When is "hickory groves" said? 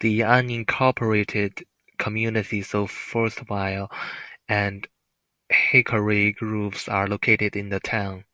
5.48-6.86